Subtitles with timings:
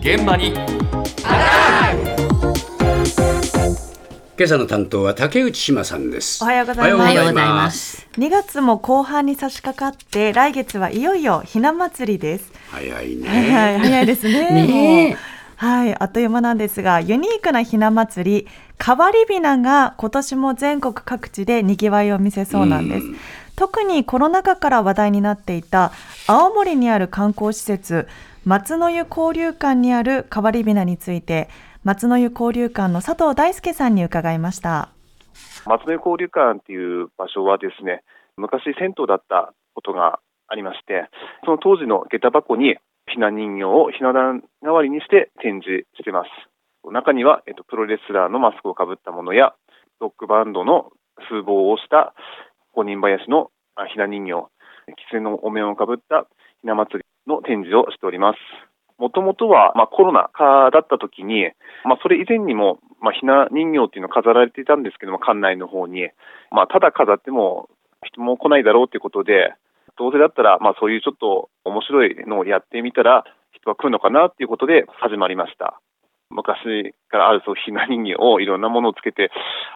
[0.00, 0.54] 現場に
[4.38, 6.44] 今朝の担当は竹内島さんです。
[6.44, 8.06] おはようございますおはようございます。
[8.12, 12.52] 2月も後半に差し掛かって来月はいよいよひな祭りです。
[12.70, 13.28] 早いね。
[13.28, 15.16] はい、早いですね。
[15.56, 18.48] はい、あっという間なんですが、ユニークなひな祭り、
[18.80, 23.06] 変わりびなが今年も全国各地で賑わいを見せそうなんです。
[23.56, 25.90] 特にコロナ禍から話題になっていた
[26.28, 28.06] 青森にある観光施設、
[28.48, 31.50] 松の湯交流館にある変わりびなについて、
[31.84, 34.88] 松の湯交流館の佐藤大輔さんに伺いました。
[35.66, 38.00] 松の湯交流館っていう場所はですね、
[38.38, 41.10] 昔銭湯だったことがありまして、
[41.44, 42.78] その当時の下駄箱に
[43.12, 46.30] ひな人形をひな壇代わりにして展示してます。
[46.90, 49.52] 中には、えっと、プロレスラーのマスクをかぶったものや、
[50.00, 50.88] ロックバンドの
[51.28, 52.14] 風貌をした
[52.72, 53.50] 五人林の
[53.92, 54.48] ひな人形、
[55.10, 56.26] 狐のお面をかぶった
[56.62, 58.38] ひな祭りの展示をしております。
[58.98, 61.52] もともとは、まあ、コロナ禍だった時に、
[61.84, 66.10] まあ、それ以前にも、まあ、ひな人形っていうのを飾られていたんですけども、館内の方に、
[66.50, 67.68] まあ、ただ飾っても
[68.04, 69.54] 人も来ないだろうということで、
[69.96, 75.80] どうせだったら、まあ、そういうちょっと面白いのをやってみたら、人は来るのかなっていうことで始まりました。
[76.30, 79.30] 昔からあるそうひな人形をいろんなものをつけて、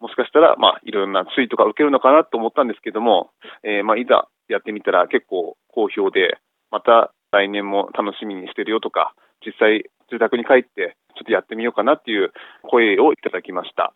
[0.00, 3.30] もしかしたら、まあ、いろんなツイートが受けるのかなと思ったんですけども、
[3.62, 6.38] えーまあ、いざやってみたら結構好評で、
[6.70, 12.32] また来年も楽しみにしてるよとか、実際住宅に帰ってちょっとやってみようかなっていう
[12.62, 13.92] 声をいただきました。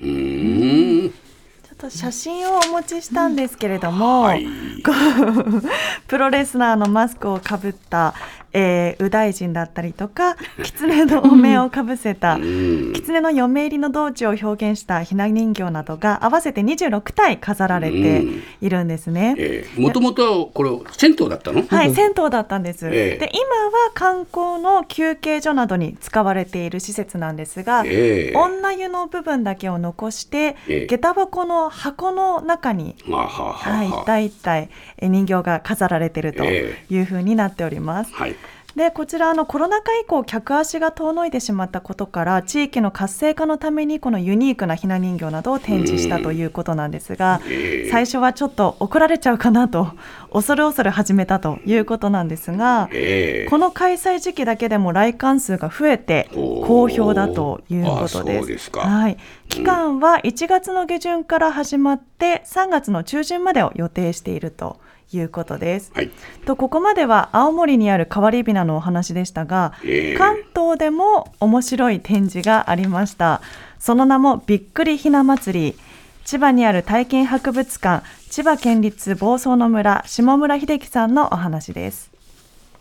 [0.00, 1.10] うーん。
[1.10, 4.44] ちょっと写真をお持ちしたんですけれども、はい。
[4.84, 5.62] こう
[6.08, 8.14] プロレスラーのマスクをかぶった、
[8.52, 12.92] えー、右大臣だったりとか 狐のお面をかぶせたうん。
[12.94, 18.24] 狐の嫁入りの道中を表現したひな人形などが合わせて26体飾られて
[18.60, 19.34] いるんですね。
[19.38, 21.62] ええもともとこれ銭湯だったの？
[21.68, 22.86] はい、銭湯だったんです。
[22.86, 34.68] ええで、今は観光の休憩所などに使われている施設なんですが、ええ女湯の部分だけを残して、ええ下駄箱の箱の中にはい、一はあ体
[35.02, 38.12] 人形が飾られているとえいうふうになっております。
[38.14, 38.34] はい。
[38.78, 47.90] でこちらあのコロナ禍以降客足が遠のいてしまったことから地域の活性化のためにこのユニークなひな人形などを展示したということなんですが、ええ。
[47.90, 49.88] 最初はちょっと怒られちゃうかなと
[50.32, 58.70] 恐る恐る始めたということなんですが、ええこの開催時期だけでも来館数が増えて好評だということです。
[58.74, 59.16] はい。
[59.48, 64.78] 期間は1月の下旬から始まって3月の中旬までを予定していると
[65.12, 65.90] いうことです。
[65.94, 66.10] はい。
[66.44, 73.40] とここまでは青森にある変わりびなのお話でしたが、ええ関東でも面白い展示がありました。
[73.78, 75.87] その名もびっくりひな祭り。
[76.28, 82.12] 千葉にある体験博物館、千葉県立房総の村下村秀樹さんのお話です。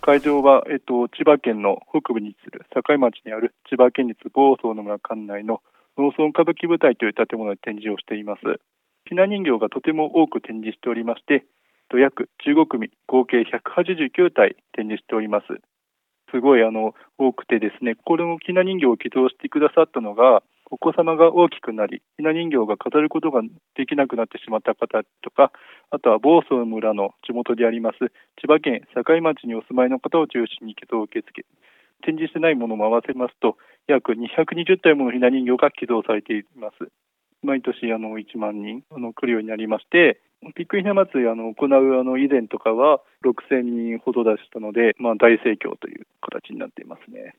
[0.02, 5.62] 会場は、えっと、千葉県の北部に位置する境町にある千葉県立房総の村館内の
[5.98, 8.42] 農村歌舞伎舞台という建物で展示をしています。
[9.06, 11.46] ひな人形がとても多く展示しておりまして、
[11.88, 15.46] と約15組、合計189体展示しております。
[16.32, 23.42] すごいあの多くてですね、これのひな人形を寄贈してくださったのが、お子様が大きくなり、ひな人形が飾ることが
[23.76, 25.52] できなくなってしまった方とか、
[25.92, 28.00] あとは房総村の地元であります
[28.42, 31.48] 千葉県境町にお住まいの方を中心に寄贈を受け付け、
[32.04, 33.58] 展示してないものも合わせますと、
[33.88, 36.92] 約220体ものひな人形が寄贈されています。
[37.44, 40.20] 毎年あの1万人あの来るようになりまして、
[40.56, 47.36] ビッグひな祭りあの行うあの以前とかは6000人ほどでしたので、まあ、大盛況という形になっていますね。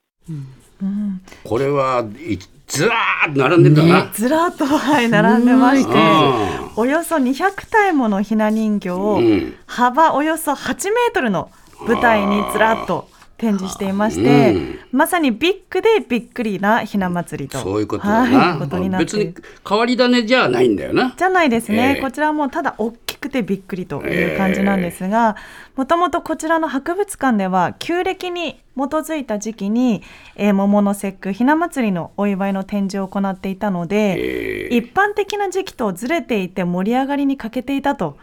[0.80, 4.10] うん、これはいずらーっと並んでんだな。
[4.12, 11.50] ずらっと、はい、並んでまして、あおよそ200体ものひな人形を、うん幅およそ8メートルの
[11.86, 13.08] 舞台にずらっと
[13.38, 14.78] 展示していまして、うん。
[14.92, 18.58] まさにビッグでびっくりなひな祭りと、そういうことだはい、な。
[18.58, 19.34] ことになって別に
[19.66, 21.14] 変わり種じゃないんだよな。
[21.16, 22.02] じゃないですね、ええ。
[22.02, 25.36] こちらはもうただ大きくてびっくりという感じなんですが、
[25.76, 30.02] もともとこちらの博物館では旧暦に基づいた時期に、
[30.36, 38.16] えー桃の節句ひな祭りのお祝いの展示を行っていたので、ええ一般的な時期とずれていて盛り上がりに欠けていたと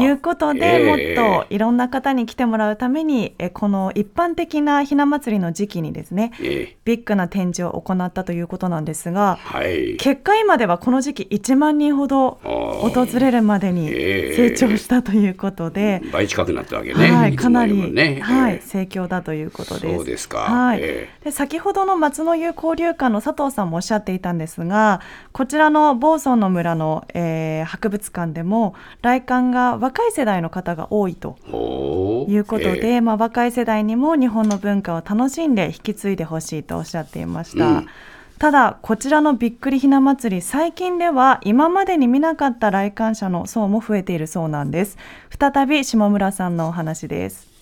[0.00, 9.96] いうことで、ええもっといろんな方に来てもらうためにえこの一般的なひな祭りの時期にですねええビッグな展示を行ったということなんですがはい。
[9.96, 17.10] 結果今ではこの時期1万人ほど訪れるまでにええ成長したということで、倍近くなっったわけね。
[17.10, 18.20] はい、かなり、ね。
[18.20, 19.96] はい、ええ盛況だということです。
[19.96, 20.38] そうですか。
[20.38, 25.00] はいえで先ほどの松の湯交流館の佐藤さんもおっしゃっていたんですが
[25.32, 31.36] こちらの房総の村の、えー博物館でも来館が若い世代の方が多いと
[32.28, 37.66] いうことで、ええまあ、若い世代にも日本の文化を楽しんで引き継いでほしいとおっしゃっていました。
[37.66, 37.86] うん
[38.38, 44.96] ただこちらのびっくりひな祭り最近では今までに見なかった来館者の層も増えているそうなんです
[45.38, 47.58] 再び下村さんのお話です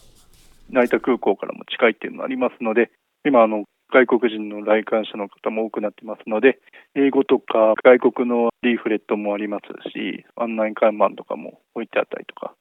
[0.70, 2.90] 成田空港からも近いっていうのがありますので、
[3.24, 6.58] 今、あの外国人の来館者の方も多くなってますので、
[6.94, 12.54] 英語とか外国のリーフレットもありますし、案内看板とかも置いてあったりとか、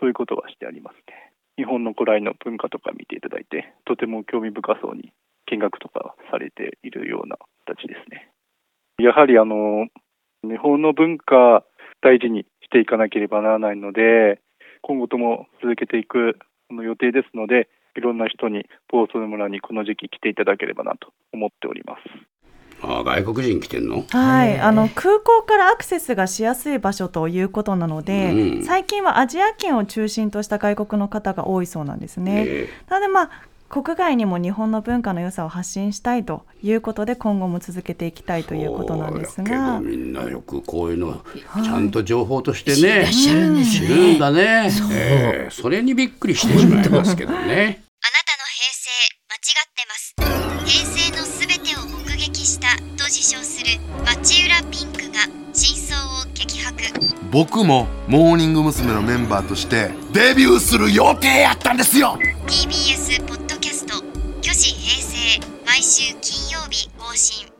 [0.00, 1.32] そういうことがしてありますね。
[1.56, 5.12] 日本の古来の文化とか見ていただいて、とても興味深そうに
[5.46, 7.36] 見学とかされているような
[7.66, 8.28] 形ですね。
[8.98, 9.86] やはりあの
[10.42, 11.64] 日本の文化
[12.02, 14.40] 大事にしていかなければならないので、
[14.82, 16.38] 今後とも続けていく
[16.70, 22.00] あの予定ですので、いろんな人に房総の村にこの時期来ていただければなと思っております。
[22.84, 24.02] ああ外国人来てんの？
[24.10, 32.44] はい、あの空港からアクセスがしやすい場所ということなので、うん最近はアジア圏を中心とした外国の方が多いそうなんですね。
[32.44, 33.30] えなのでまあ
[33.72, 41.24] 国外にも日本の文化の良さを発信したいということで今後も続けていきたいということなんですそうやがけどみんなよくこういうの
[41.64, 44.16] ちゃんと情報としてね、いらっしゃるんね。
[44.16, 44.70] んだね。
[44.92, 47.38] ええそれにびっくりしてしまいますけどね。
[47.38, 48.90] あなたの平成
[49.30, 50.14] 間違ってます。
[50.66, 55.20] 平成のすべてを目撃したと自称する町浦ピンクが
[55.54, 56.76] 真相を激白。
[57.30, 58.92] 僕もモーニング娘。
[58.92, 62.18] のメンバーとしてデビューする予定やったんですよ。
[62.46, 62.81] TBS
[65.72, 67.51] 毎週金曜日更新。